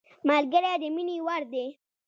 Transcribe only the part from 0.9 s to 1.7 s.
مینې وړ دی